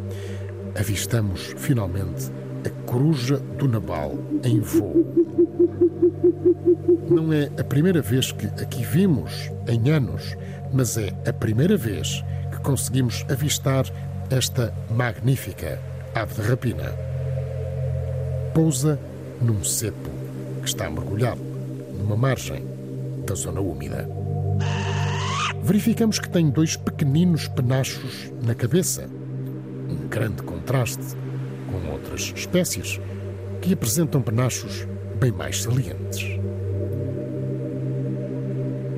[0.80, 2.32] avistamos finalmente
[2.66, 5.06] a Coruja do Nabal em voo.
[7.10, 10.36] Não é a primeira vez que aqui vimos em anos,
[10.74, 13.86] mas é a primeira vez que conseguimos avistar
[14.30, 15.80] esta magnífica
[16.14, 17.09] ave de rapina.
[18.54, 19.00] Pousa
[19.42, 20.10] num cepo
[20.62, 21.42] que está mergulhado
[21.98, 22.66] numa margem
[23.26, 24.10] da zona úmida.
[25.62, 29.08] Verificamos que tem dois pequeninos penachos na cabeça,
[29.88, 31.16] um grande contraste
[31.72, 33.00] com outras espécies
[33.62, 34.88] que apresentam penachos
[35.20, 36.40] bem mais salientes.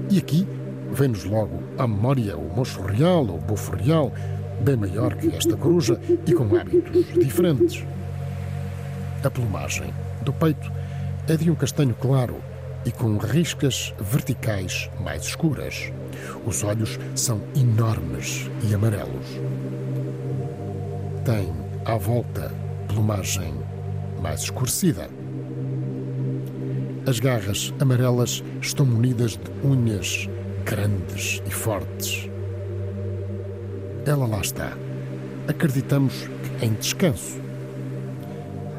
[0.10, 0.48] E aqui
[0.92, 4.14] vem-nos logo à memória o mocho real ou bofo real,
[4.62, 7.84] bem maior que esta coruja e com hábitos diferentes.
[9.24, 10.72] A plumagem do peito
[11.28, 12.42] é de um castanho claro
[12.84, 15.92] e com riscas verticais mais escuras.
[16.44, 19.28] Os olhos são enormes e amarelos.
[21.24, 21.54] Tem
[21.86, 22.52] à volta
[22.88, 23.54] plumagem
[24.20, 25.08] mais escurecida.
[27.08, 30.28] As garras amarelas estão munidas de unhas
[30.66, 32.28] grandes e fortes.
[34.04, 34.76] Ela lá está.
[35.48, 36.28] Acreditamos
[36.60, 37.51] que em descanso.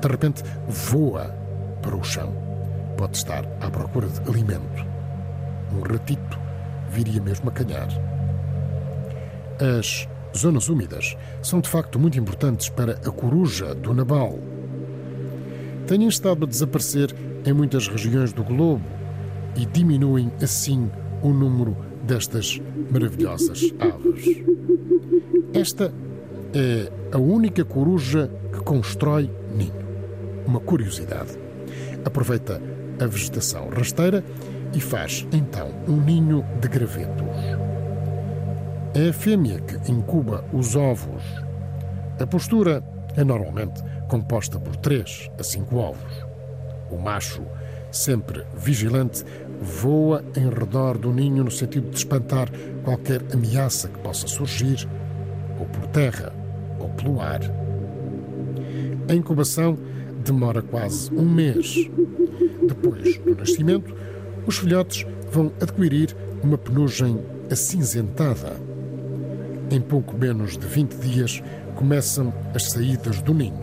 [0.03, 1.33] De repente voa
[1.81, 2.35] para o chão.
[2.97, 4.85] Pode estar à procura de alimento.
[5.73, 6.39] Um ratito
[6.91, 7.89] viria mesmo a calhar.
[9.79, 14.41] As zonas úmidas são de facto muito importantes para a coruja do Nabal.
[15.87, 17.15] Têm estado a desaparecer
[17.47, 18.85] em muitas regiões do globo
[19.55, 20.91] e diminuem assim
[21.23, 22.61] o número destas
[22.91, 24.43] maravilhosas aves.
[25.55, 25.93] Esta
[26.53, 29.82] é a única coruja que constrói ninho.
[30.47, 31.39] Uma curiosidade
[32.05, 32.61] aproveita
[33.01, 34.25] a vegetação rasteira
[34.75, 37.37] e faz então um ninho de gravetos.
[38.95, 41.23] É a fêmea que incuba os ovos.
[42.21, 42.83] A postura
[43.17, 46.27] é normalmente composta por três a cinco ovos.
[46.91, 47.43] O macho,
[47.91, 49.25] sempre vigilante,
[49.61, 52.51] voa em redor do ninho no sentido de espantar
[52.85, 54.87] qualquer ameaça que possa surgir,
[55.59, 56.33] ou por terra,
[56.79, 57.41] ou pelo ar.
[59.09, 59.79] A incubação
[60.23, 61.89] demora quase um mês.
[62.67, 63.95] Depois do nascimento,
[64.47, 67.19] os filhotes vão adquirir uma penugem
[67.51, 68.57] acinzentada.
[69.71, 71.43] Em pouco menos de 20 dias
[71.75, 73.61] começam as saídas do ninho.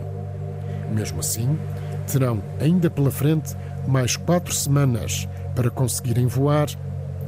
[0.92, 1.58] Mesmo assim,
[2.10, 3.56] terão ainda pela frente
[3.86, 6.68] mais quatro semanas para conseguirem voar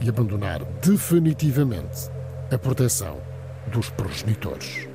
[0.01, 2.11] e abandonar definitivamente
[2.51, 3.19] a proteção
[3.73, 4.89] dos progenitores.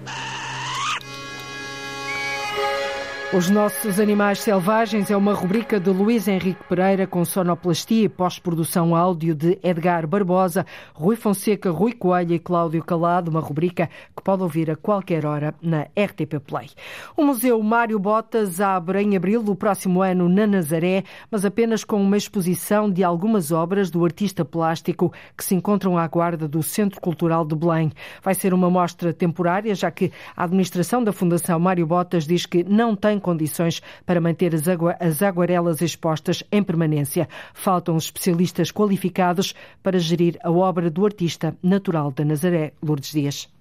[3.33, 8.95] Os Nossos Animais Selvagens é uma rubrica de Luís Henrique Pereira com sonoplastia e pós-produção
[8.95, 14.43] áudio de Edgar Barbosa, Rui Fonseca, Rui Coelho e Cláudio Calado, uma rubrica que pode
[14.43, 16.69] ouvir a qualquer hora na RTP Play.
[17.17, 22.01] O Museu Mário Botas abre em abril do próximo ano na Nazaré, mas apenas com
[22.01, 27.01] uma exposição de algumas obras do artista plástico que se encontram à guarda do Centro
[27.01, 27.91] Cultural de Belém.
[28.23, 32.63] Vai ser uma mostra temporária, já que a administração da Fundação Mário Botas diz que
[32.63, 37.27] não tem condições para manter as, agu as aguarelas expostas em permanência.
[37.53, 43.56] Faltam especialistas qualificados para gerir a obra do artista natural da Nazaré, Lourdes Dias.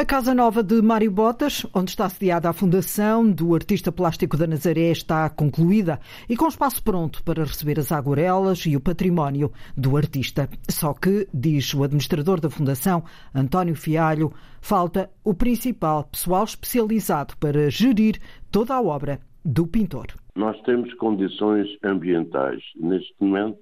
[0.00, 4.46] A Casa Nova de Mário Botas, onde está sediada a fundação do artista plástico da
[4.46, 9.96] Nazaré, está concluída e com espaço pronto para receber as aguarelas e o património do
[9.96, 10.48] artista.
[10.70, 13.02] Só que, diz o administrador da fundação,
[13.34, 18.20] António Fialho, falta o principal pessoal especializado para gerir
[18.52, 20.14] toda a obra do pintor.
[20.36, 22.62] Nós temos condições ambientais.
[22.76, 23.58] Neste momento,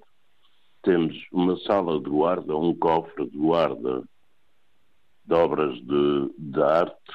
[0.83, 4.03] temos uma sala de guarda, um cofre de guarda
[5.27, 7.13] de obras de, de arte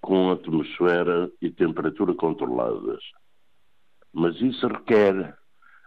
[0.00, 3.00] com atmosfera e temperatura controladas.
[4.12, 5.34] Mas isso requer,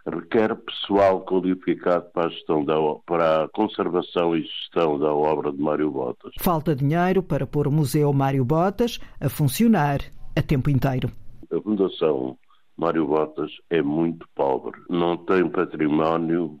[0.04, 2.74] requer pessoal qualificado para a, gestão da,
[3.06, 6.32] para a conservação e gestão da obra de Mário Botas.
[6.40, 10.00] Falta dinheiro para pôr o Museu Mário Botas a funcionar
[10.36, 11.12] a tempo inteiro.
[11.52, 12.36] A Fundação
[12.76, 14.80] Mário Botas é muito pobre.
[14.90, 16.58] Não tem património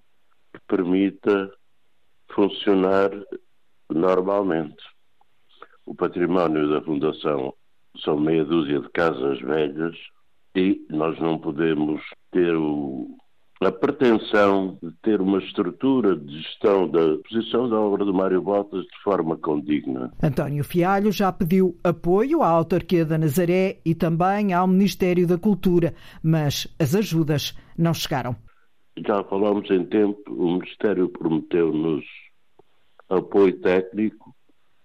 [0.54, 1.50] que permita
[2.32, 3.10] funcionar
[3.90, 4.82] normalmente.
[5.86, 7.54] O património da Fundação
[8.04, 9.96] são meia dúzia de casas velhas
[10.54, 13.08] e nós não podemos ter o,
[13.60, 18.84] a pretensão de ter uma estrutura de gestão da posição da obra do Mário Botas
[18.84, 20.12] de forma condigna.
[20.22, 25.94] António Fialho já pediu apoio à autarquia da Nazaré e também ao Ministério da Cultura,
[26.22, 28.36] mas as ajudas não chegaram.
[29.06, 32.04] Já falamos em tempo, o Ministério prometeu-nos
[33.08, 34.34] apoio técnico,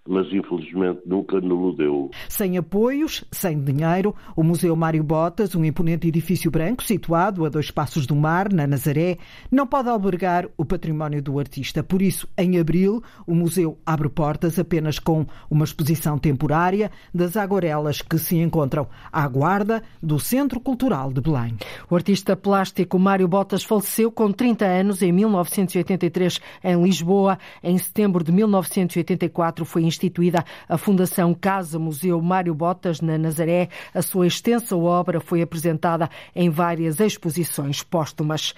[0.07, 2.11] mas infelizmente nunca nos deu.
[2.27, 7.71] Sem apoios, sem dinheiro, o Museu Mário Botas, um imponente edifício branco situado a dois
[7.71, 9.17] passos do mar, na Nazaré,
[9.49, 11.81] não pode albergar o património do artista.
[11.81, 18.01] Por isso, em abril, o museu abre portas apenas com uma exposição temporária das aguarelas
[18.01, 21.55] que se encontram à guarda do Centro Cultural de Belém.
[21.89, 27.37] O artista plástico Mário Botas faleceu com 30 anos em 1983 em Lisboa.
[27.63, 33.69] Em setembro de 1984 foi instituída a Fundação Casa Museu Mário Botas, na Nazaré.
[33.93, 38.53] A sua extensa obra foi apresentada em várias exposições póstumas.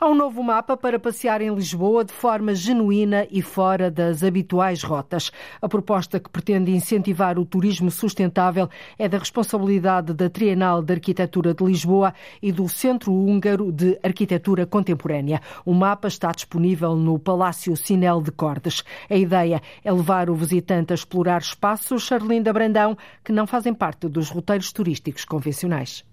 [0.00, 4.82] Há um novo mapa para passear em Lisboa de forma genuína e fora das habituais
[4.82, 5.30] rotas.
[5.62, 8.68] A proposta que pretende incentivar o turismo sustentável
[8.98, 12.12] é da responsabilidade da Trienal de Arquitetura de Lisboa
[12.42, 15.40] e do Centro Húngaro de Arquitetura Contemporânea.
[15.64, 18.82] O mapa está disponível no Palácio Sinel de Cordes.
[19.08, 24.08] A ideia é levar o visitante a explorar espaços, Charlinda Brandão, que não fazem parte
[24.08, 26.04] dos roteiros turísticos convencionais.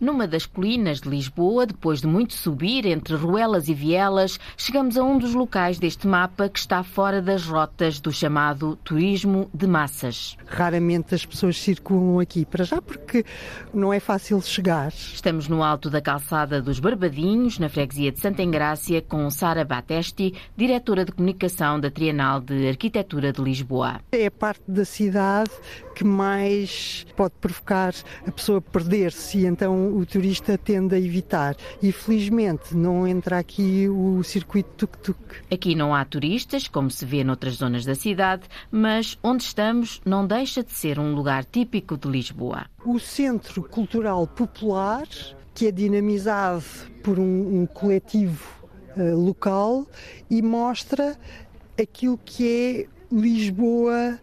[0.00, 5.04] Numa das colinas de Lisboa, depois de muito subir entre Ruelas e Vielas, chegamos a
[5.04, 10.38] um dos locais deste mapa que está fora das rotas do chamado turismo de massas.
[10.46, 13.26] Raramente as pessoas circulam aqui, para já porque
[13.74, 14.88] não é fácil chegar.
[14.88, 20.32] Estamos no alto da calçada dos Barbadinhos, na freguesia de Santa Engrácia, com Sara Batesti,
[20.56, 24.00] diretora de comunicação da Trienal de Arquitetura de Lisboa.
[24.12, 25.50] É a parte da cidade
[25.94, 27.92] que mais pode provocar
[28.26, 31.56] a pessoa perder-se e então o turista tende a evitar.
[31.82, 35.18] E felizmente não entra aqui o circuito tuk-tuk.
[35.52, 40.26] Aqui não há turistas, como se vê noutras zonas da cidade, mas onde estamos não
[40.26, 42.66] deixa de ser um lugar típico de Lisboa.
[42.84, 45.06] O Centro Cultural Popular,
[45.54, 46.64] que é dinamizado
[47.02, 48.44] por um, um coletivo
[48.96, 49.86] uh, local
[50.30, 51.18] e mostra
[51.78, 54.18] aquilo que é Lisboa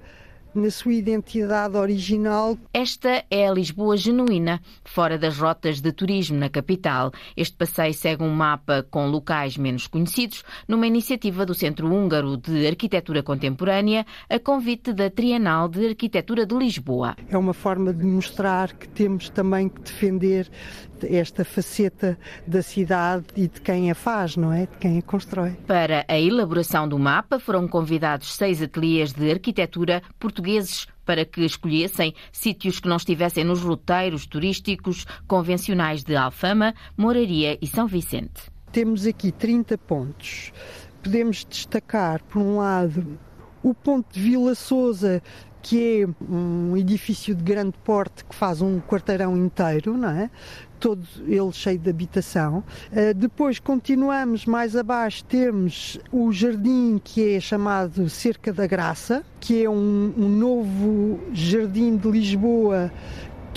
[0.57, 2.57] na sua identidade original.
[2.73, 7.11] Esta é a Lisboa genuína, fora das rotas de turismo na capital.
[7.35, 12.67] Este passeio segue um mapa com locais menos conhecidos, numa iniciativa do Centro Húngaro de
[12.67, 17.15] Arquitetura Contemporânea, a convite da Trienal de Arquitetura de Lisboa.
[17.29, 20.49] É uma forma de mostrar que temos também que defender
[21.05, 24.61] esta faceta da cidade e de quem a faz, não é?
[24.61, 25.51] De quem a constrói.
[25.67, 32.13] Para a elaboração do mapa foram convidados seis ateliês de arquitetura portugueses para que escolhessem
[32.31, 38.51] sítios que não estivessem nos roteiros turísticos convencionais de Alfama, Moraria e São Vicente.
[38.71, 40.51] Temos aqui 30 pontos.
[41.01, 43.17] Podemos destacar, por um lado,
[43.63, 45.21] o ponto de Vila Souza,
[45.67, 50.29] que é um edifício de grande porte que faz um quarteirão inteiro, não é?
[50.79, 52.63] todo ele cheio de habitação.
[52.91, 59.65] Uh, depois continuamos mais abaixo, temos o jardim que é chamado Cerca da Graça, que
[59.65, 62.91] é um, um novo jardim de Lisboa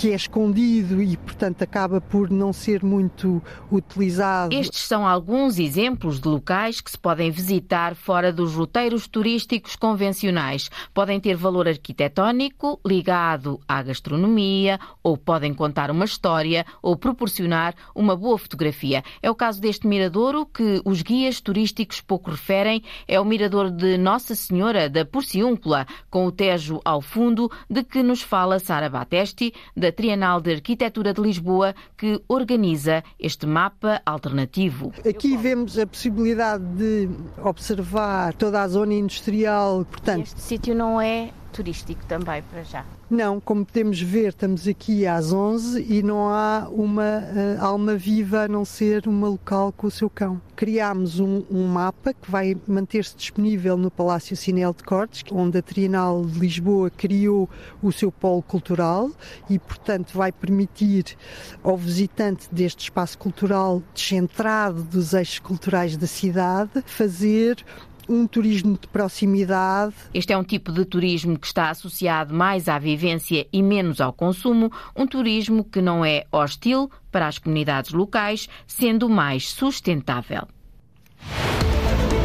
[0.00, 4.54] que é escondido e, portanto, acaba por não ser muito utilizado.
[4.54, 10.70] Estes são alguns exemplos de locais que se podem visitar fora dos roteiros turísticos convencionais.
[10.94, 18.16] Podem ter valor arquitetónico ligado à gastronomia, ou podem contar uma história ou proporcionar uma
[18.16, 19.04] boa fotografia.
[19.20, 22.82] É o caso deste miradouro que os guias turísticos pouco referem.
[23.06, 28.02] É o mirador de Nossa Senhora da Porciúncula, com o Tejo ao fundo, de que
[28.02, 34.00] nos fala Sara Batesti, da da Trienal de Arquitetura de Lisboa, que organiza este mapa
[34.06, 34.92] alternativo.
[35.06, 37.08] Aqui vemos a possibilidade de
[37.42, 39.84] observar toda a zona industrial.
[39.90, 42.84] Portanto, este sítio não é turístico também para já.
[43.10, 48.42] Não, como podemos ver, estamos aqui às 11 e não há uma uh, alma viva
[48.42, 50.40] a não ser uma local com o seu cão.
[50.54, 55.62] Criámos um, um mapa que vai manter-se disponível no Palácio Cinel de Cortes, onde a
[55.62, 57.50] Trienal de Lisboa criou
[57.82, 59.10] o seu polo cultural
[59.48, 61.16] e, portanto, vai permitir
[61.64, 67.64] ao visitante deste espaço cultural descentrado dos eixos culturais da cidade fazer
[68.08, 69.94] um turismo de proximidade.
[70.12, 74.12] Este é um tipo de turismo que está associado mais à vivência e menos ao
[74.12, 80.46] consumo, um turismo que não é hostil para as comunidades locais, sendo mais sustentável.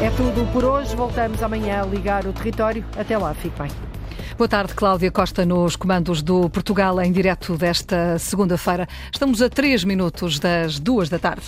[0.02, 0.96] É tudo por hoje.
[0.96, 2.86] Voltamos amanhã a ligar o território.
[2.98, 3.72] Até lá, fique bem.
[4.38, 8.86] Boa tarde, Cláudia Costa, nos comandos do Portugal em direto desta segunda-feira.
[9.12, 11.46] Estamos a três minutos das duas da tarde.